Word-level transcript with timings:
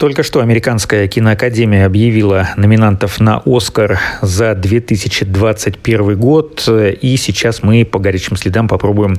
Только 0.00 0.22
что 0.22 0.40
Американская 0.40 1.06
киноакадемия 1.08 1.84
объявила 1.84 2.48
номинантов 2.56 3.20
на 3.20 3.42
«Оскар» 3.44 4.00
за 4.22 4.54
2021 4.54 6.18
год. 6.18 6.66
И 7.02 7.18
сейчас 7.18 7.62
мы 7.62 7.84
по 7.84 7.98
горячим 7.98 8.38
следам 8.38 8.66
попробуем 8.66 9.18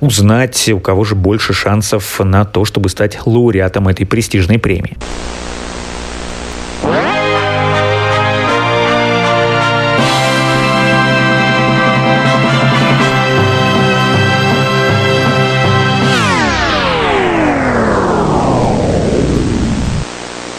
узнать, 0.00 0.68
у 0.68 0.80
кого 0.80 1.04
же 1.04 1.14
больше 1.14 1.54
шансов 1.54 2.20
на 2.22 2.44
то, 2.44 2.66
чтобы 2.66 2.90
стать 2.90 3.20
лауреатом 3.24 3.88
этой 3.88 4.04
престижной 4.04 4.58
премии. 4.58 4.98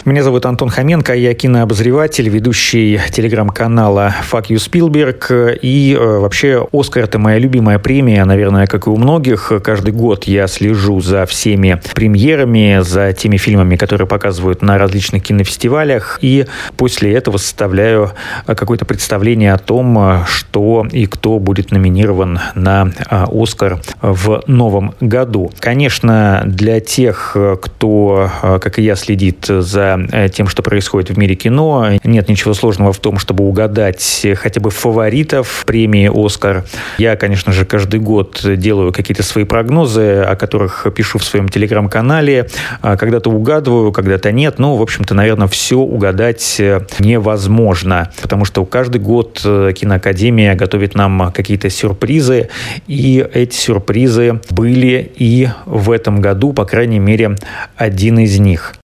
Меня 0.09 0.23
зовут 0.23 0.47
Антон 0.47 0.69
Хоменко, 0.69 1.13
я 1.13 1.35
кинообозреватель, 1.35 2.29
ведущий 2.29 2.99
телеграм-канала 3.11 4.11
«Fuck 4.31 4.47
you, 4.47 4.55
Spielberg». 4.55 5.59
И 5.61 5.93
э, 5.93 6.03
вообще 6.17 6.67
«Оскар»— 6.73 7.03
это 7.05 7.19
моя 7.19 7.37
любимая 7.37 7.77
премия, 7.77 8.25
наверное, 8.25 8.65
как 8.65 8.87
и 8.87 8.89
у 8.89 8.97
многих. 8.97 9.51
Каждый 9.63 9.93
год 9.93 10.23
я 10.23 10.47
слежу 10.47 10.99
за 10.99 11.27
всеми 11.27 11.79
премьерами, 11.93 12.79
за 12.81 13.13
теми 13.13 13.37
фильмами, 13.37 13.75
которые 13.75 14.07
показывают 14.07 14.63
на 14.63 14.79
различных 14.79 15.21
кинофестивалях. 15.21 16.17
И 16.23 16.47
после 16.75 17.13
этого 17.13 17.37
составляю 17.37 18.09
э, 18.47 18.55
какое-то 18.55 18.85
представление 18.85 19.53
о 19.53 19.59
том, 19.59 19.95
э, 19.99 20.23
что 20.25 20.87
и 20.91 21.05
кто 21.05 21.37
будет 21.37 21.69
номинирован 21.69 22.39
на 22.55 22.91
«Оскар» 23.11 23.79
в 24.01 24.41
новом 24.47 24.95
году. 25.01 25.51
Конечно, 25.59 26.41
для 26.47 26.79
тех, 26.79 27.37
кто, 27.61 28.31
как 28.41 28.79
и 28.79 28.81
я, 28.81 28.95
следит 28.95 29.45
за 29.45 29.98
тем, 30.31 30.47
что 30.47 30.63
происходит 30.63 31.09
в 31.09 31.17
мире 31.17 31.35
кино. 31.35 31.89
Нет 32.03 32.29
ничего 32.29 32.53
сложного 32.53 32.93
в 32.93 32.99
том, 32.99 33.17
чтобы 33.17 33.43
угадать 33.45 34.25
хотя 34.35 34.61
бы 34.61 34.69
фаворитов 34.69 35.63
премии 35.65 36.09
«Оскар». 36.13 36.65
Я, 36.97 37.15
конечно 37.15 37.51
же, 37.51 37.65
каждый 37.65 37.99
год 37.99 38.41
делаю 38.43 38.91
какие-то 38.91 39.23
свои 39.23 39.43
прогнозы, 39.43 40.21
о 40.21 40.35
которых 40.35 40.87
пишу 40.95 41.19
в 41.19 41.23
своем 41.23 41.49
телеграм-канале. 41.49 42.47
А 42.81 42.97
когда-то 42.97 43.29
угадываю, 43.29 43.91
когда-то 43.91 44.31
нет. 44.31 44.59
Но, 44.59 44.75
в 44.77 44.81
общем-то, 44.81 45.13
наверное, 45.13 45.47
все 45.47 45.77
угадать 45.77 46.59
э, 46.59 46.81
невозможно, 46.99 48.11
потому 48.21 48.45
что 48.45 48.65
каждый 48.65 49.01
год 49.01 49.41
э, 49.43 49.73
киноакадемия 49.75 50.55
готовит 50.55 50.95
нам 50.95 51.31
какие-то 51.33 51.69
сюрпризы, 51.69 52.49
и 52.87 53.25
эти 53.33 53.55
сюрпризы 53.55 54.41
были 54.49 55.11
и 55.15 55.49
в 55.65 55.91
этом 55.91 56.21
году, 56.21 56.53
по 56.53 56.65
крайней 56.65 56.99
мере, 56.99 57.35
один 57.75 58.19
из 58.19 58.39
них. 58.39 58.78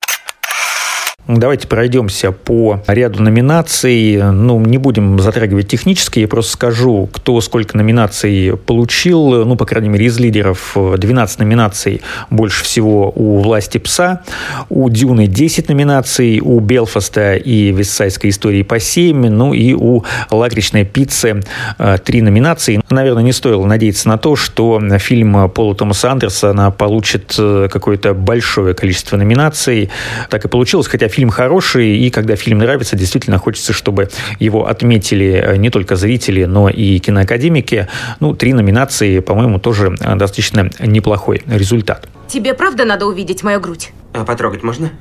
Давайте 1.37 1.67
пройдемся 1.67 2.31
по 2.31 2.81
ряду 2.87 3.21
номинаций. 3.23 4.21
Ну, 4.21 4.59
не 4.59 4.77
будем 4.77 5.19
затрагивать 5.19 5.67
технические, 5.67 6.23
я 6.23 6.27
просто 6.27 6.53
скажу, 6.53 7.09
кто 7.11 7.39
сколько 7.41 7.77
номинаций 7.77 8.57
получил. 8.57 9.45
Ну, 9.45 9.55
по 9.55 9.65
крайней 9.65 9.89
мере, 9.89 10.05
из 10.05 10.19
лидеров 10.19 10.75
12 10.75 11.39
номинаций 11.39 12.02
больше 12.29 12.63
всего 12.63 13.11
у 13.15 13.39
«Власти 13.39 13.77
пса», 13.77 14.21
у 14.69 14.89
«Дюны» 14.89 15.27
10 15.27 15.69
номинаций, 15.69 16.41
у 16.41 16.59
«Белфаста» 16.59 17.35
и 17.35 17.71
«Виссайской 17.71 18.29
истории» 18.29 18.63
по 18.63 18.79
7, 18.79 19.29
ну 19.29 19.53
и 19.53 19.73
у 19.73 20.03
«Лакричной 20.29 20.85
пиццы» 20.85 21.41
3 21.77 22.21
номинации. 22.21 22.81
Наверное, 22.89 23.23
не 23.23 23.33
стоило 23.33 23.65
надеяться 23.65 24.07
на 24.07 24.17
то, 24.17 24.35
что 24.35 24.81
фильм 24.97 25.49
Пола 25.49 25.75
Томаса 25.75 26.11
Андерсона 26.11 26.71
получит 26.71 27.35
э, 27.37 27.67
какое-то 27.71 28.13
большое 28.13 28.73
количество 28.73 29.17
номинаций. 29.17 29.89
Так 30.29 30.45
и 30.45 30.47
получилось, 30.47 30.87
хотя 30.87 31.07
фильм 31.07 31.20
хороший, 31.30 31.97
и 31.97 32.09
когда 32.09 32.36
фильм 32.36 32.59
нравится, 32.59 32.95
действительно 32.95 33.38
хочется, 33.38 33.73
чтобы 33.73 34.09
его 34.39 34.67
отметили 34.67 35.44
э, 35.44 35.55
не 35.58 35.69
только 35.69 35.95
зрители, 35.95 36.45
но 36.45 36.69
и 36.69 37.00
киноакадемики. 37.00 37.88
Ну, 38.19 38.33
три 38.36 38.53
номинации, 38.53 39.20
по-моему, 39.20 39.59
тоже 39.59 39.95
э, 39.99 40.15
достаточно 40.15 40.70
неплохой 40.80 41.43
результат. 41.48 42.08
Тебе 42.27 42.54
правда 42.54 42.86
надо 42.86 43.05
увидеть 43.05 43.43
мою 43.43 43.59
грудь? 43.59 43.92
А 44.14 44.23
потрогать 44.26 44.64
можно? 44.64 44.92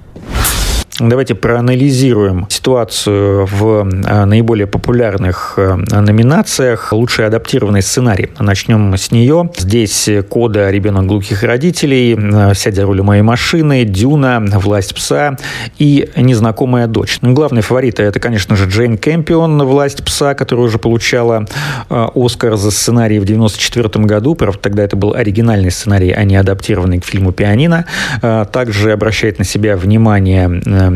Давайте 1.00 1.34
проанализируем 1.34 2.47
ситуацию 2.49 3.47
в 3.47 3.88
а, 4.06 4.27
наиболее 4.27 4.66
популярных 4.66 5.55
а, 5.56 5.77
номинациях. 5.77 6.93
Лучший 6.93 7.27
адаптированный 7.27 7.83
сценарий. 7.83 8.28
Начнем 8.38 8.94
с 8.94 9.11
нее. 9.11 9.50
Здесь 9.56 10.09
кода 10.28 10.71
«Ребенок 10.71 11.06
глухих 11.06 11.43
родителей», 11.43 12.19
а, 12.19 12.55
«Сядя 12.55 12.84
руль 12.84 13.03
моей 13.03 13.22
машины», 13.22 13.84
«Дюна», 13.84 14.41
«Власть 14.41 14.94
пса» 14.94 15.37
и 15.78 16.11
«Незнакомая 16.16 16.87
дочь». 16.87 17.19
Ну, 17.22 17.32
главные 17.32 17.62
фавориты– 17.62 18.03
это, 18.05 18.21
конечно 18.21 18.56
же, 18.56 18.69
Джейн 18.69 18.99
Кэмпион 18.99 19.62
«Власть 19.65 20.05
пса», 20.05 20.34
которая 20.34 20.67
уже 20.67 20.78
получала 20.78 21.47
Оскар 21.88 22.56
за 22.56 22.71
сценарий 22.71 23.19
в 23.19 23.25
1994 23.25 24.05
году. 24.05 24.34
Правда, 24.34 24.59
тогда 24.61 24.82
это 24.82 24.97
был 24.97 25.15
оригинальный 25.15 25.71
сценарий, 25.71 26.11
а 26.11 26.25
не 26.25 26.37
адаптированный 26.37 27.00
к 27.00 27.05
фильму 27.05 27.32
«Пианино». 27.32 27.87
Также 28.21 28.93
обращает 28.93 29.38
на 29.38 29.44
себя 29.44 29.77
внимание 29.77 30.61
Э, 30.81 30.89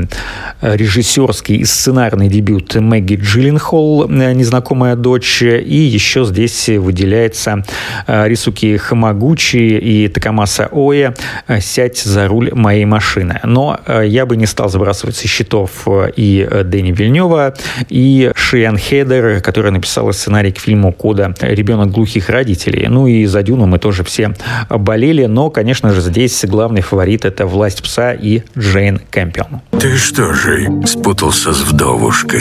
режиссерский 0.60 1.56
и 1.56 1.64
сценарный 1.64 2.28
дебют 2.28 2.74
Мэгги 2.74 3.16
Джилленхол 3.16 4.08
э, 4.08 4.32
«Незнакомая 4.32 4.96
дочь». 4.96 5.42
И 5.42 5.76
еще 5.76 6.24
здесь 6.24 6.68
выделяется 6.68 7.64
э, 8.06 8.28
Рисуки 8.28 8.76
Хамагучи 8.76 9.56
и 9.56 10.08
Такамаса 10.08 10.68
Оя 10.72 11.14
«Сядь 11.60 11.98
за 11.98 12.28
руль 12.28 12.52
моей 12.54 12.84
машины». 12.84 13.40
Но 13.44 13.78
я 14.02 14.26
бы 14.26 14.36
не 14.36 14.46
стал 14.46 14.68
забрасывать 14.68 15.16
со 15.16 15.28
счетов 15.28 15.86
и 16.16 16.48
Дэнни 16.64 16.92
Вильнева, 16.92 17.54
и 17.88 18.30
Шиан 18.34 18.78
Хедер, 18.78 19.40
которая 19.40 19.72
написала 19.72 20.12
сценарий 20.12 20.52
к 20.52 20.58
фильму 20.58 20.92
«Кода. 20.92 21.34
Ребенок 21.40 21.90
глухих 21.90 22.28
родителей». 22.28 22.86
Ну 22.88 23.06
и 23.06 23.26
за 23.26 23.42
Дюну 23.42 23.66
мы 23.66 23.78
тоже 23.78 24.04
все 24.04 24.34
болели, 24.70 25.26
но, 25.26 25.50
конечно 25.50 25.90
же, 25.92 26.00
здесь 26.00 26.44
главный 26.44 26.80
фаворит– 26.80 27.24
это 27.26 27.46
«Власть 27.46 27.82
пса» 27.82 28.12
и 28.12 28.42
Джейн 28.56 29.00
Кэмпион. 29.10 29.60
Ты 29.84 29.98
что 29.98 30.32
же, 30.32 30.80
спутался 30.86 31.52
с 31.52 31.60
вдовушкой? 31.60 32.40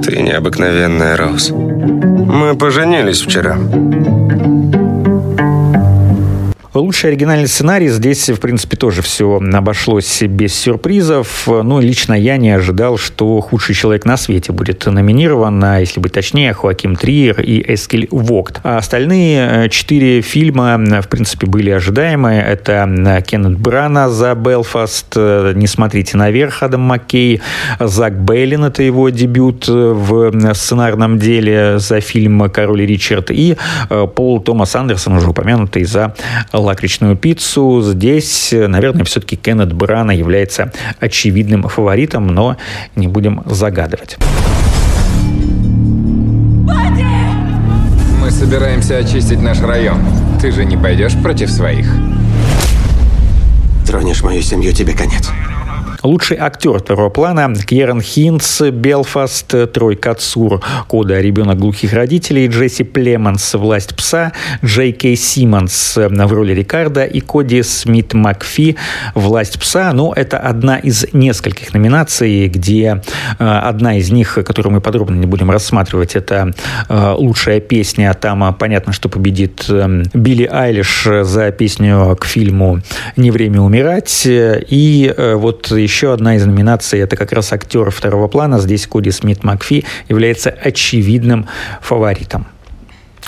Ты 0.00 0.22
необыкновенная, 0.22 1.16
Роуз. 1.16 1.50
Мы 1.50 2.56
поженились 2.56 3.20
вчера. 3.20 3.58
Лучший 6.74 7.10
оригинальный 7.10 7.48
сценарий. 7.48 7.88
Здесь, 7.88 8.30
в 8.30 8.36
принципе, 8.36 8.78
тоже 8.78 9.02
все 9.02 9.38
обошлось 9.52 10.22
без 10.22 10.54
сюрпризов. 10.54 11.46
Ну, 11.46 11.80
лично 11.80 12.14
я 12.14 12.38
не 12.38 12.50
ожидал, 12.50 12.96
что 12.96 13.40
«Худший 13.42 13.74
человек 13.74 14.06
на 14.06 14.16
свете» 14.16 14.52
будет 14.52 14.86
номинирован, 14.86 15.62
а 15.62 15.80
если 15.80 16.00
быть 16.00 16.14
точнее, 16.14 16.54
Хоаким 16.54 16.96
Триер 16.96 17.42
и 17.42 17.62
Эскель 17.74 18.08
Вогт. 18.10 18.60
А 18.62 18.78
остальные 18.78 19.64
э, 19.64 19.68
четыре 19.68 20.22
фильма, 20.22 20.78
в 20.78 21.08
принципе, 21.08 21.46
были 21.46 21.68
ожидаемые. 21.68 22.42
Это 22.42 22.88
э, 22.88 23.20
Кеннет 23.20 23.58
Брана 23.58 24.08
за 24.08 24.34
«Белфаст», 24.34 25.12
э, 25.16 25.52
«Не 25.54 25.66
смотрите 25.66 26.16
наверх» 26.16 26.62
Адам 26.62 26.80
Маккей, 26.80 27.42
Зак 27.80 28.18
Бейлин, 28.18 28.64
это 28.64 28.82
его 28.82 29.10
дебют 29.10 29.68
в 29.68 30.54
сценарном 30.54 31.18
деле 31.18 31.78
за 31.78 32.00
фильм 32.00 32.48
«Король 32.50 32.86
Ричард» 32.86 33.30
и 33.30 33.58
Пол 34.14 34.40
Томас 34.40 34.74
Андерсон, 34.74 35.18
уже 35.18 35.28
упомянутый 35.28 35.84
за 35.84 36.14
лакричную 36.62 37.16
пиццу. 37.16 37.82
Здесь, 37.82 38.52
наверное, 38.52 39.04
все-таки 39.04 39.36
Кеннет 39.36 39.72
Брана 39.72 40.12
является 40.12 40.72
очевидным 41.00 41.64
фаворитом, 41.64 42.26
но 42.28 42.56
не 42.96 43.08
будем 43.08 43.42
загадывать. 43.46 44.16
Мы 48.20 48.30
собираемся 48.30 48.98
очистить 48.98 49.42
наш 49.42 49.60
район. 49.60 49.98
Ты 50.40 50.52
же 50.52 50.64
не 50.64 50.76
пойдешь 50.76 51.14
против 51.22 51.50
своих? 51.50 51.86
Тронешь 53.86 54.22
мою 54.22 54.42
семью, 54.42 54.72
тебе 54.72 54.94
конец. 54.94 55.30
Лучший 56.02 56.36
актер 56.36 56.80
второго 56.80 57.10
плана 57.10 57.54
Кьеран 57.54 58.00
Хинц, 58.00 58.60
Белфаст, 58.60 59.54
Трой 59.72 59.94
Кацур, 59.94 60.60
Кода 60.88 61.20
«Ребенок 61.20 61.58
глухих 61.58 61.92
родителей», 61.92 62.48
Джесси 62.48 62.82
Племонс, 62.82 63.54
«Власть 63.54 63.94
пса», 63.94 64.32
Джей 64.64 64.90
Кей 64.92 65.14
Симмонс 65.14 65.96
в 65.96 66.32
роли 66.32 66.54
Рикарда 66.54 67.04
и 67.04 67.20
Коди 67.20 67.62
Смит 67.62 68.14
Макфи, 68.14 68.76
«Власть 69.14 69.60
пса». 69.60 69.92
Ну, 69.92 70.12
это 70.12 70.38
одна 70.38 70.76
из 70.76 71.06
нескольких 71.12 71.72
номинаций, 71.72 72.48
где 72.48 73.00
э, 73.38 73.44
одна 73.44 73.96
из 73.96 74.10
них, 74.10 74.34
которую 74.34 74.74
мы 74.74 74.80
подробно 74.80 75.14
не 75.14 75.26
будем 75.26 75.52
рассматривать, 75.52 76.16
это 76.16 76.52
э, 76.88 77.14
лучшая 77.16 77.60
песня. 77.60 78.12
Там 78.14 78.42
э, 78.42 78.52
понятно, 78.52 78.92
что 78.92 79.08
победит 79.08 79.66
Билли 79.68 80.48
Айлиш 80.50 81.06
за 81.22 81.52
песню 81.52 82.16
к 82.18 82.24
фильму 82.24 82.80
«Не 83.16 83.30
время 83.30 83.60
умирать». 83.60 84.22
И 84.26 85.14
вот 85.16 85.70
еще 85.70 85.91
еще 85.92 86.14
одна 86.14 86.36
из 86.36 86.46
номинаций– 86.46 86.98
это 87.00 87.16
как 87.16 87.32
раз 87.32 87.52
актер 87.52 87.90
второго 87.90 88.26
плана. 88.26 88.58
Здесь 88.58 88.86
Коди 88.86 89.10
Смит 89.10 89.44
Макфи 89.44 89.84
является 90.08 90.48
очевидным 90.48 91.46
фаворитом. 91.82 92.46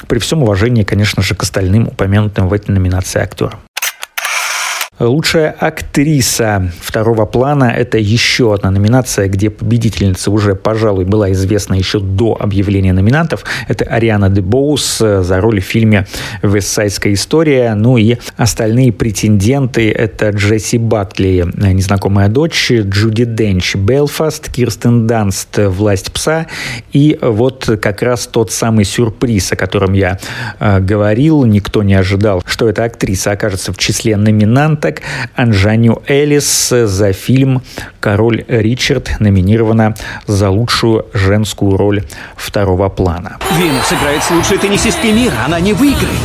При 0.08 0.18
всем 0.18 0.42
уважении, 0.42 0.82
конечно 0.82 1.22
же, 1.22 1.34
к 1.34 1.42
остальным 1.42 1.88
упомянутым 1.88 2.48
в 2.48 2.54
этой 2.54 2.70
номинации 2.70 3.20
актерам. 3.20 3.60
Лучшая 5.00 5.50
актриса 5.50 6.70
второго 6.80 7.26
плана– 7.26 7.64
это 7.76 7.98
еще 7.98 8.54
одна 8.54 8.70
номинация, 8.70 9.26
где 9.26 9.50
победительница 9.50 10.30
уже, 10.30 10.54
пожалуй, 10.54 11.04
была 11.04 11.32
известна 11.32 11.74
еще 11.74 11.98
до 11.98 12.36
объявления 12.38 12.92
номинантов. 12.92 13.44
Это 13.66 13.86
Ариана 13.86 14.30
Дебоус 14.30 14.98
за 14.98 15.40
роль 15.40 15.60
в 15.60 15.64
фильме 15.64 16.06
«Вестсайдская 16.42 17.12
история». 17.14 17.74
Ну 17.74 17.96
и 17.96 18.18
остальные 18.36 18.92
претенденты– 18.92 19.90
это 19.92 20.30
Джесси 20.30 20.78
Бакли, 20.78 21.44
незнакомая 21.56 22.28
дочь, 22.28 22.70
Джуди 22.70 23.24
Денч, 23.24 23.74
Белфаст, 23.74 24.48
Кирстен 24.48 25.08
Данст, 25.08 25.58
«Власть 25.58 26.12
пса» 26.12 26.46
и 26.92 27.18
вот 27.20 27.68
как 27.82 28.00
раз 28.02 28.28
тот 28.28 28.52
самый 28.52 28.84
сюрприз, 28.84 29.50
о 29.50 29.56
котором 29.56 29.92
я 29.94 30.20
э, 30.60 30.78
говорил. 30.78 31.44
Никто 31.44 31.82
не 31.82 31.94
ожидал, 31.94 32.44
что 32.46 32.68
эта 32.68 32.84
актриса 32.84 33.32
окажется 33.32 33.72
в 33.72 33.76
числе 33.76 34.16
номинантов 34.16 34.83
так 34.84 35.00
Анжаню 35.34 36.02
Элис 36.08 36.68
за 36.68 37.14
фильм 37.14 37.62
«Король 38.00 38.44
Ричард» 38.48 39.18
номинирована 39.18 39.94
за 40.26 40.50
лучшую 40.50 41.06
женскую 41.14 41.78
роль 41.78 42.02
второго 42.36 42.90
плана. 42.90 43.38
Вина 43.58 43.82
сыграет 43.82 44.22
с 44.22 44.30
лучшей 44.30 44.58
теннисисткой 44.58 45.12
мира. 45.12 45.36
Она 45.46 45.58
не 45.58 45.72
выиграет. 45.72 46.20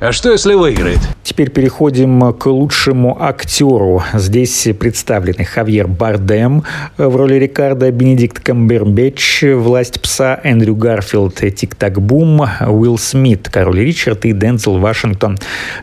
А 0.00 0.12
что, 0.12 0.32
если 0.32 0.54
выиграет? 0.54 0.98
Теперь 1.22 1.50
переходим 1.50 2.32
к 2.32 2.46
лучшему 2.46 3.22
актеру. 3.22 4.02
Здесь 4.14 4.66
представлены 4.78 5.44
Хавьер 5.44 5.88
Бардем 5.88 6.64
в 6.96 7.16
роли 7.16 7.34
Рикардо, 7.34 7.90
Бенедикт 7.90 8.40
Камбербэтч, 8.40 9.44
Власть 9.56 10.00
пса, 10.00 10.40
Эндрю 10.42 10.74
Гарфилд, 10.74 11.34
Тик-Так 11.34 12.00
Бум, 12.00 12.40
Уилл 12.66 12.96
Смит, 12.96 13.50
Король 13.50 13.80
Ричард 13.80 14.24
и 14.24 14.32
Дензел 14.32 14.78
Вашингтон, 14.78 15.36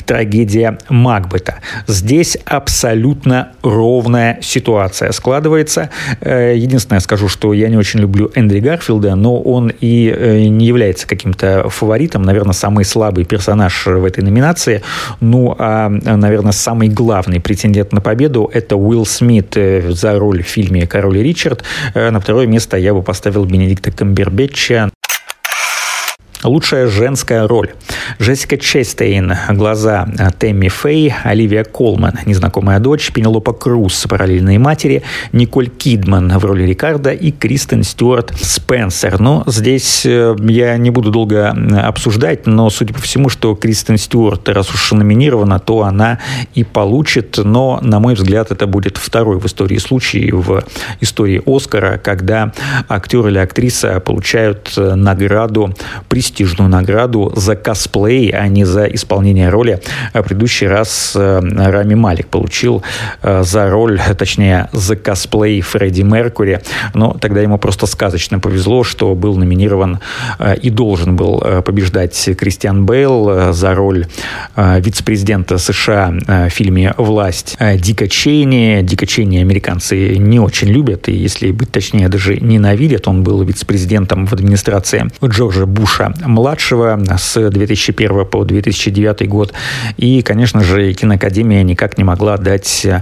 Трагедия 0.07 0.79
Макбета. 0.89 1.57
Здесь 1.85 2.39
абсолютно 2.45 3.51
ровная 3.61 4.39
ситуация 4.41 5.11
складывается. 5.11 5.91
Э, 6.21 6.55
единственное, 6.55 7.01
скажу, 7.01 7.27
что 7.27 7.53
я 7.53 7.69
не 7.69 7.77
очень 7.77 7.99
люблю 7.99 8.31
Эндрю 8.33 8.63
Гарфилда, 8.63 9.13
но 9.13 9.39
он 9.39 9.71
и 9.79 10.09
э, 10.09 10.47
не 10.47 10.65
является 10.65 11.07
каким-то 11.07 11.69
фаворитом. 11.69 12.23
Наверное, 12.23 12.53
самый 12.53 12.83
слабый 12.83 13.23
персонаж 13.23 13.85
в 13.85 14.06
этой 14.07 14.23
номинации. 14.23 14.81
Ну, 15.19 15.55
а, 15.57 15.89
наверное, 15.89 16.51
самый 16.51 16.89
главный 16.89 17.39
претендент 17.39 17.91
на 17.93 18.01
победу– 18.01 18.49
это 18.53 18.75
Уилл 18.75 19.05
Смит 19.05 19.55
э, 19.55 19.91
за 19.91 20.17
роль 20.17 20.43
в 20.43 20.47
фильме 20.47 20.87
«Король 20.87 21.21
Ричард». 21.21 21.63
Э, 21.93 22.09
на 22.09 22.19
второе 22.19 22.47
место 22.47 22.77
я 22.77 22.93
бы 22.93 23.01
поставил 23.01 23.45
Бенедикта 23.45 23.91
Камбербэтча. 23.91 24.89
Лучшая 26.43 26.87
женская 26.87 27.47
роль. 27.47 27.71
Джессика 28.21 28.57
Честейн, 28.57 29.33
глаза 29.49 30.07
Тэмми 30.37 30.67
Фэй, 30.67 31.13
Оливия 31.23 31.63
Колман, 31.63 32.13
незнакомая 32.25 32.79
дочь, 32.79 33.11
Пенелопа 33.11 33.53
Круз, 33.53 34.05
параллельные 34.07 34.59
матери, 34.59 35.01
Николь 35.31 35.67
Кидман 35.67 36.37
в 36.37 36.45
роли 36.45 36.63
Рикардо 36.63 37.09
и 37.09 37.31
Кристен 37.31 37.83
Стюарт 37.83 38.33
Спенсер. 38.39 39.19
Но 39.19 39.43
здесь 39.47 40.05
э, 40.05 40.35
я 40.41 40.77
не 40.77 40.91
буду 40.91 41.09
долго 41.09 41.55
обсуждать, 41.83 42.45
но 42.45 42.69
судя 42.69 42.93
по 42.93 43.01
всему, 43.01 43.29
что 43.29 43.55
Кристен 43.55 43.97
Стюарт, 43.97 44.47
раз 44.49 44.69
уж 44.69 44.91
номинирована, 44.91 45.57
то 45.59 45.83
она 45.83 46.19
и 46.53 46.63
получит, 46.63 47.39
но, 47.43 47.79
на 47.81 47.99
мой 47.99 48.13
взгляд, 48.13 48.51
это 48.51 48.67
будет 48.67 48.97
второй 48.97 49.39
в 49.39 49.45
истории 49.47 49.77
случай 49.77 50.31
в 50.31 50.63
истории 51.01 51.41
Оскара, 51.45 51.97
когда 51.97 52.53
актер 52.87 53.27
или 53.27 53.39
актриса 53.39 53.99
получают 53.99 54.73
э, 54.77 54.93
награду 54.93 55.73
при 56.07 56.26
престижную 56.27 56.69
награду 56.69 57.31
за 57.35 57.55
косплей, 57.55 58.29
а 58.31 58.47
не 58.47 58.65
за 58.65 58.85
исполнение 58.85 59.49
роли. 59.49 59.79
А 60.11 60.21
предыдущий 60.21 60.67
раз 60.67 61.13
э, 61.15 61.39
Рами 61.39 61.95
Малик 61.95 62.27
получил 62.27 62.83
э, 63.21 63.43
за 63.43 63.69
роль, 63.69 63.99
точнее, 64.17 64.67
за 64.73 64.97
косплей 64.97 65.61
Фредди 65.61 66.01
Меркури. 66.01 66.59
Но 66.93 67.13
тогда 67.13 67.41
ему 67.41 67.57
просто 67.57 67.85
сказочно 67.85 68.39
повезло, 68.39 68.83
что 68.83 69.15
был 69.15 69.37
номинирован 69.37 69.99
э, 70.39 70.55
и 70.57 70.69
должен 70.69 71.15
был 71.15 71.39
побеждать 71.65 72.29
Кристиан 72.37 72.85
Бейл 72.85 73.53
за 73.53 73.73
роль 73.73 74.05
вице-президента 74.55 75.57
США 75.57 76.13
в 76.27 76.49
фильме 76.49 76.93
«Власть» 76.97 77.57
Дика 77.75 78.07
Чейни. 78.07 78.81
Дика 78.81 79.05
Чейни 79.05 79.37
американцы 79.37 80.17
не 80.17 80.39
очень 80.39 80.67
любят, 80.67 81.07
и, 81.07 81.13
если 81.13 81.51
быть 81.51 81.71
точнее, 81.71 82.09
даже 82.09 82.37
ненавидят. 82.37 83.07
Он 83.07 83.23
был 83.23 83.43
вице-президентом 83.43 84.25
в 84.25 84.33
администрации 84.33 85.05
Джорджа 85.23 85.65
Буша 85.65 86.13
младшего 86.25 86.99
с 87.17 87.49
2001 87.49 88.25
по 88.25 88.43
2009 88.43 89.27
год. 89.27 89.53
И, 89.97 90.21
конечно 90.21 90.63
же, 90.63 90.93
киноакадемия 90.93 91.63
никак 91.63 91.97
не 91.97 92.03
могла 92.03 92.37
дать 92.37 92.85
э, 92.85 93.01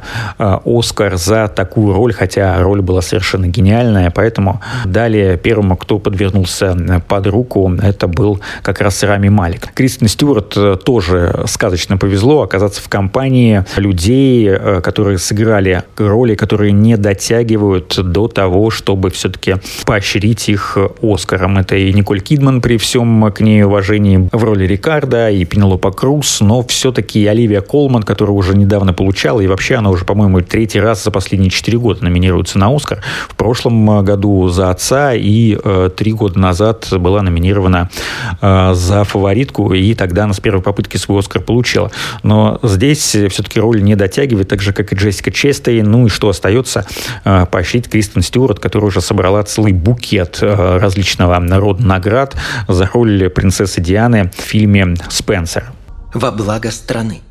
Оскар 0.66 1.18
за 1.18 1.48
такую 1.48 1.94
роль, 1.94 2.14
хотя 2.14 2.60
роль 2.62 2.82
была 2.82 3.02
совершенно 3.02 3.48
гениальная. 3.48 4.12
Поэтому 4.12 4.62
далее 4.86 5.38
первому, 5.38 5.78
кто 5.78 6.00
подвернулся 6.00 6.76
под 7.08 7.28
руку, 7.28 7.72
это 7.82 8.08
был 8.08 8.42
как 8.62 8.82
раз 8.82 9.04
Рами 9.04 9.30
Малик. 9.30 9.74
Кристин 9.74 10.08
Стюарт 10.08 10.54
э, 10.58 10.78
тоже 10.84 11.44
сказочно 11.48 11.98
повезло 11.98 12.42
оказаться 12.42 12.82
в 12.82 12.90
компании 12.90 13.64
людей, 13.78 14.50
э, 14.50 14.82
которые 14.82 15.18
сыграли 15.18 15.84
роли, 15.98 16.36
которые 16.36 16.72
не 16.72 16.98
дотягивают 16.98 17.98
до 17.98 18.28
того, 18.28 18.70
чтобы 18.70 19.10
все-таки 19.12 19.56
поощрить 19.86 20.50
их 20.50 20.78
Оскаром. 21.02 21.58
Это 21.58 21.76
и 21.76 21.94
Николь 21.94 22.22
Кидман 22.22 22.62
при 22.62 22.78
всем 22.78 23.05
всем 23.06 23.32
к 23.32 23.40
ней 23.40 23.64
уважении 23.64 24.30
в 24.32 24.44
роли 24.44 24.66
Рикарда 24.66 25.30
и 25.30 25.46
Пенелопа 25.46 25.92
Круз, 25.92 26.42
но 26.42 26.64
все-таки 26.64 27.26
Оливия 27.28 27.62
Колман, 27.62 28.02
которая 28.02 28.36
уже 28.36 28.58
недавно 28.58 28.94
получала, 28.94 29.42
и 29.42 29.48
вообще 29.48 29.76
она 29.76 29.92
уже, 29.92 30.06
по-моему, 30.06 30.42
третий 30.42 30.80
раз 30.80 31.04
за 31.04 31.12
последние 31.12 31.52
четыре 31.52 31.78
года 31.78 32.04
номинируется 32.04 32.58
на 32.58 32.76
Оскар. 32.76 33.04
В 33.30 33.36
прошлом 33.36 34.04
году 34.04 34.48
за 34.48 34.72
отца 34.72 35.14
и 35.14 35.58
э, 35.64 35.90
три 35.96 36.14
года 36.14 36.40
назад 36.40 36.88
была 36.92 37.22
номинирована 37.22 37.90
э, 38.42 38.74
за 38.74 39.04
фаворитку, 39.04 39.72
и 39.74 39.94
тогда 39.94 40.24
она 40.24 40.34
с 40.34 40.40
первой 40.40 40.64
попытки 40.64 40.98
свой 40.98 41.20
Оскар 41.20 41.42
получила. 41.44 41.92
Но 42.24 42.60
здесь 42.64 43.16
все-таки 43.30 43.60
роль 43.60 43.84
не 43.84 43.96
дотягивает, 43.96 44.48
так 44.48 44.62
же, 44.62 44.74
как 44.74 44.92
и 44.94 44.96
Джессика 44.96 45.32
Честей. 45.32 45.84
Ну 45.84 46.08
и 46.08 46.10
что 46.10 46.30
остается? 46.30 46.88
Э, 47.24 47.46
поощрить 47.46 47.88
Кристен 47.88 48.24
Стюарт, 48.24 48.60
которая 48.60 48.88
уже 48.88 49.02
собрала 49.02 49.44
целый 49.44 49.74
букет 49.74 50.40
э, 50.42 50.78
различного 50.78 51.38
народа 51.38 51.86
наград 51.86 52.36
за 52.68 52.86
роль 52.96 53.30
принцессы 53.30 53.82
Дианы 53.82 54.32
в 54.34 54.42
фильме 54.42 54.96
«Спенсер». 55.10 55.74
Во 56.14 56.32
благо 56.32 56.72
страны. 56.72 57.22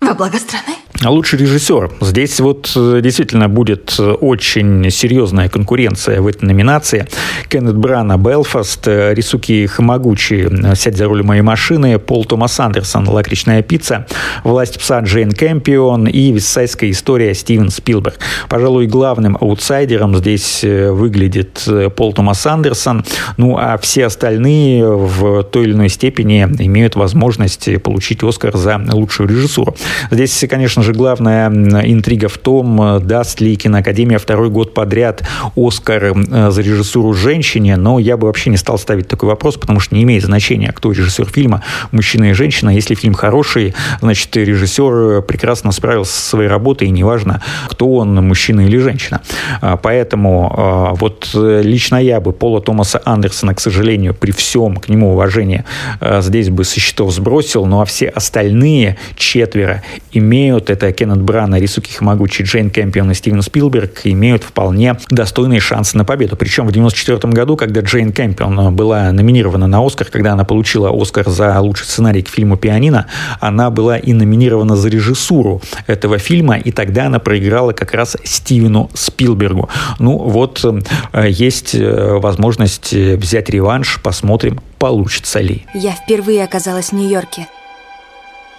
Во 0.00 0.14
благо 0.14 0.38
страны? 0.38 0.76
А 1.02 1.10
лучший 1.10 1.38
режиссер. 1.38 1.92
Здесь 2.02 2.40
вот 2.40 2.70
э, 2.76 3.00
действительно 3.02 3.48
будет 3.48 3.96
э, 3.98 4.02
очень 4.02 4.90
серьезная 4.90 5.48
конкуренция 5.48 6.20
в 6.20 6.26
этой 6.26 6.44
номинации. 6.44 7.06
Кеннет 7.48 7.74
Брана 7.74 8.18
«Белфаст», 8.18 8.86
э, 8.86 9.14
Рисуки 9.14 9.64
Хамагучи 9.64 10.74
«Сядь 10.74 10.98
за 10.98 11.06
руль 11.06 11.22
моей 11.22 11.40
машины», 11.40 11.98
Пол 11.98 12.26
Томас 12.26 12.60
Андерсон 12.60 13.08
«Лакричная 13.08 13.62
пицца», 13.62 14.06
«Власть 14.44 14.78
пса» 14.78 15.00
Джейн 15.00 15.32
Кэмпион 15.32 16.06
и 16.06 16.32
«Виссайская 16.32 16.90
история» 16.90 17.32
Стивен 17.32 17.70
Спилберг. 17.70 18.18
Пожалуй, 18.50 18.86
главным 18.86 19.38
аутсайдером 19.40 20.14
здесь 20.16 20.62
выглядит 20.62 21.66
Пол 21.96 22.12
Томас 22.12 22.44
Андерсон, 22.44 23.06
ну 23.38 23.56
а 23.56 23.78
все 23.78 24.04
остальные 24.04 24.86
в 24.86 25.44
той 25.44 25.64
или 25.64 25.72
иной 25.72 25.88
степени 25.88 26.42
имеют 26.42 26.94
возможность 26.94 27.82
получить 27.82 28.22
Оскар 28.22 28.54
за 28.54 28.78
лучшую 28.92 29.30
режиссуру. 29.30 29.74
Здесь, 30.10 30.44
конечно 30.50 30.82
же, 30.82 30.89
же, 30.90 30.98
главная 30.98 31.48
интрига 31.48 32.28
в 32.28 32.38
том, 32.38 32.80
э, 32.82 33.00
даст 33.00 33.40
ли 33.40 33.56
киноакадемия 33.56 34.18
второй 34.18 34.50
год 34.50 34.74
подряд 34.74 35.22
Оскар 35.56 36.04
э, 36.04 36.50
за 36.50 36.62
режиссуру 36.62 37.12
женщине, 37.12 37.76
но 37.76 37.98
я 37.98 38.16
бы 38.16 38.26
вообще 38.26 38.50
не 38.50 38.56
стал 38.56 38.78
ставить 38.78 39.08
такой 39.08 39.28
вопрос, 39.28 39.56
потому 39.56 39.80
что 39.80 39.94
не 39.94 40.02
имеет 40.02 40.24
значения, 40.24 40.72
кто 40.72 40.92
режиссер 40.92 41.26
фильма, 41.26 41.62
мужчина 41.92 42.30
и 42.30 42.32
женщина. 42.32 42.70
Если 42.70 42.94
фильм 42.94 43.14
хороший, 43.14 43.74
значит, 44.00 44.36
режиссер 44.36 45.22
прекрасно 45.22 45.72
справился 45.72 46.12
со 46.12 46.28
своей 46.30 46.48
работой, 46.48 46.88
и 46.88 46.90
неважно, 46.90 47.42
кто 47.68 47.92
он, 47.94 48.14
мужчина 48.14 48.62
или 48.62 48.78
женщина. 48.78 49.20
А, 49.60 49.76
поэтому 49.76 50.52
а, 50.56 50.94
вот 50.94 51.30
э, 51.34 51.62
лично 51.62 51.96
я 51.96 52.20
бы 52.20 52.32
Пола 52.32 52.60
Томаса 52.60 53.00
Андерсона, 53.04 53.54
к 53.54 53.60
сожалению, 53.60 54.14
при 54.14 54.32
всем 54.32 54.76
к 54.76 54.88
нему 54.88 55.12
уважении, 55.12 55.64
здесь 56.00 56.48
бы 56.48 56.64
со 56.64 56.80
счетов 56.80 57.12
сбросил, 57.12 57.66
ну 57.66 57.80
а 57.80 57.84
все 57.84 58.08
остальные 58.08 58.96
четверо 59.16 59.82
имеют 60.12 60.70
это 60.70 60.79
Кеннет 60.92 61.20
Брана, 61.20 61.58
Рисуки 61.58 61.92
Хамагучи, 61.92 62.42
Джейн 62.42 62.70
Кэмпион 62.70 63.10
и 63.10 63.14
Стивен 63.14 63.42
Спилберг, 63.42 64.00
имеют 64.04 64.42
вполне 64.42 64.96
достойные 65.10 65.60
шансы 65.60 65.96
на 65.96 66.04
победу. 66.04 66.36
Причем 66.36 66.66
в 66.66 66.70
1994 66.70 67.32
году, 67.32 67.56
когда 67.56 67.80
Джейн 67.80 68.12
Кэмпион 68.12 68.74
была 68.74 69.12
номинирована 69.12 69.66
на 69.66 69.84
Оскар, 69.84 70.08
когда 70.10 70.32
она 70.32 70.44
получила 70.44 70.90
Оскар 70.90 71.28
за 71.28 71.58
лучший 71.60 71.86
сценарий 71.86 72.22
к 72.22 72.28
фильму 72.28 72.56
«Пианино», 72.56 73.06
она 73.40 73.70
была 73.70 73.98
и 73.98 74.12
номинирована 74.12 74.76
за 74.76 74.88
режиссуру 74.88 75.60
этого 75.86 76.18
фильма, 76.18 76.56
и 76.56 76.72
тогда 76.72 77.06
она 77.06 77.18
проиграла 77.18 77.72
как 77.72 77.94
раз 77.94 78.16
Стивену 78.24 78.90
Спилбергу. 78.94 79.68
Ну 79.98 80.18
вот, 80.18 80.64
э, 81.12 81.28
есть 81.28 81.74
э, 81.74 82.18
возможность 82.18 82.92
взять 82.92 83.50
реванш, 83.50 84.00
посмотрим, 84.02 84.60
получится 84.78 85.40
ли. 85.40 85.64
Я 85.74 85.92
впервые 85.92 86.44
оказалась 86.44 86.90
в 86.90 86.92
Нью-Йорке. 86.92 87.46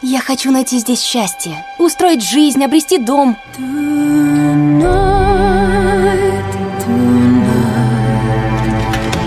Я 0.03 0.19
хочу 0.19 0.49
найти 0.49 0.79
здесь 0.79 1.03
счастье, 1.03 1.63
устроить 1.77 2.23
жизнь, 2.23 2.63
обрести 2.63 2.97
дом. 2.97 3.37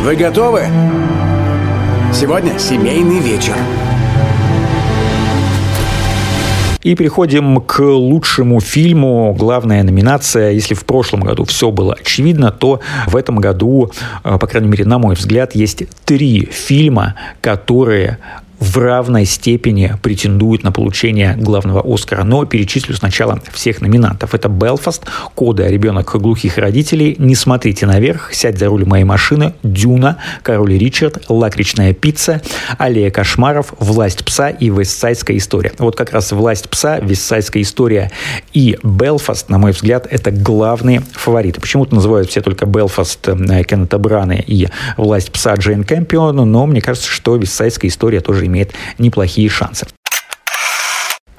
Вы 0.02 0.16
готовы? 0.16 0.64
Сегодня 2.12 2.59
семейный 2.59 3.21
вечер. 3.21 3.54
И 6.83 6.97
переходим 6.97 7.62
к 7.62 7.81
лучшему 7.81 8.61
фильму. 8.61 9.33
Главная 9.38 9.83
номинация. 9.85 10.50
Если 10.50 10.75
в 10.75 10.85
прошлом 10.85 11.21
году 11.21 11.45
все 11.45 11.71
было 11.71 11.95
очевидно, 11.95 12.50
то 12.50 12.81
в 13.07 13.16
этом 13.16 13.37
году, 13.37 13.90
э, 14.23 14.38
по 14.38 14.47
крайней 14.47 14.69
мере, 14.69 14.85
на 14.85 14.99
мой 14.99 15.14
взгляд, 15.14 15.54
есть 15.54 15.85
три 16.04 16.45
фильма, 16.45 17.14
которые 17.40 18.19
в 18.64 18.78
равной 18.78 19.26
степени 19.26 19.94
претендуют 20.02 20.62
на 20.62 20.73
получение 20.73 21.37
главного 21.37 21.83
Оскара. 21.85 22.25
Но 22.25 22.47
перечислю 22.47 22.97
сначала 22.97 23.40
всех 23.52 23.83
номинантов. 23.83 24.35
Это 24.35 24.49
«Белфаст», 24.49 25.02
«Кода. 25.35 25.68
Ребенок 25.68 26.16
глухих 26.16 26.56
родителей», 26.56 27.14
«Не 27.18 27.35
смотрите 27.35 27.87
наверх», 27.87 28.33
«Сядь 28.33 28.59
за 28.59 28.68
руль 28.68 28.87
моей 28.87 29.04
машины», 29.04 29.52
«Дюна», 29.62 30.16
«Король 30.42 30.78
Ричард», 30.78 31.25
«Лакричная 31.28 31.92
пицца», 31.92 32.40
«Аллея 32.78 33.11
кошмаров», 33.11 33.75
«Власть 33.78 34.25
пса» 34.25 34.49
и 34.49 34.71
«Вестсайдская 34.71 35.37
история». 35.37 35.73
Вот 35.78 35.94
как 35.94 36.12
раз 36.12 36.33
«Власть 36.33 36.71
пса», 36.71 36.99
«Вестсайдская 37.00 37.62
история» 37.62 38.11
и 38.54 38.78
«Белфаст», 38.83 39.50
на 39.50 39.59
мой 39.59 39.73
взгляд, 39.73 40.06
это 40.11 40.30
главные 40.30 41.02
фавориты. 41.12 41.61
Почему-то 41.61 41.94
называют 41.94 42.30
все 42.30 42.40
только 42.40 42.64
«Белфаст» 42.64 43.28
э, 43.28 43.64
Кеннета 43.64 43.99
Браны 43.99 44.42
и 44.47 44.68
«Власть 44.97 45.30
пса» 45.33 45.54
Джейн 45.54 45.85
Кэмпион, 45.85 46.37
но 46.50 46.66
мне 46.66 46.80
кажется, 46.80 47.11
что 47.11 47.37
«Вестсайдская 47.37 47.90
история» 47.90 48.21
тоже 48.21 48.47
имеет 48.47 48.53
неплохие 48.99 49.49
шансы. 49.49 49.87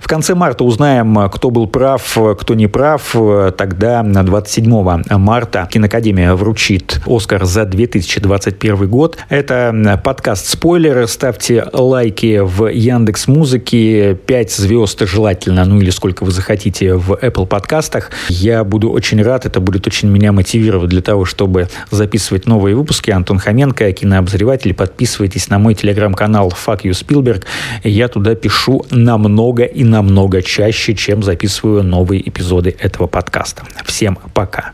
В 0.05 0.07
конце 0.07 0.35
марта 0.35 0.63
узнаем, 0.63 1.27
кто 1.31 1.49
был 1.49 1.65
прав, 1.65 2.15
кто 2.37 2.53
не 2.53 2.67
прав. 2.67 3.15
Тогда 3.57 4.03
27 4.03 5.03
марта 5.17 5.67
Киноакадемия 5.71 6.35
вручит 6.35 7.01
Оскар 7.07 7.43
за 7.45 7.65
2021 7.65 8.87
год. 8.87 9.17
Это 9.29 9.99
подкаст 10.03 10.45
«Спойлеры». 10.45 11.07
Ставьте 11.07 11.65
лайки 11.73 12.39
в 12.39 12.67
Яндекс 12.67 13.27
Музыке. 13.27 14.13
5 14.13 14.51
звезд 14.51 15.01
желательно, 15.07 15.65
ну 15.65 15.81
или 15.81 15.89
сколько 15.89 16.23
вы 16.23 16.29
захотите 16.29 16.93
в 16.93 17.13
Apple 17.13 17.47
подкастах. 17.47 18.11
Я 18.29 18.63
буду 18.63 18.91
очень 18.91 19.23
рад. 19.23 19.47
Это 19.47 19.59
будет 19.59 19.87
очень 19.87 20.09
меня 20.09 20.31
мотивировать 20.31 20.91
для 20.91 21.01
того, 21.01 21.25
чтобы 21.25 21.67
записывать 21.89 22.45
новые 22.45 22.75
выпуски. 22.75 23.09
Антон 23.09 23.39
Хоменко, 23.39 23.91
кинообозреватель. 23.91 24.75
Подписывайтесь 24.75 25.49
на 25.49 25.57
мой 25.57 25.73
телеграм-канал 25.73 26.53
Fuck 26.53 26.83
You 26.83 26.91
Spielberg. 26.91 27.43
Я 27.83 28.07
туда 28.07 28.35
пишу 28.35 28.85
намного 28.91 29.63
и 29.63 29.83
намного 29.83 29.94
чаще, 30.41 30.95
чем 30.95 31.23
записываю 31.23 31.83
новые 31.83 32.27
эпизоды 32.27 32.75
этого 32.79 33.07
подкаста. 33.07 33.63
Всем 33.85 34.17
пока. 34.33 34.73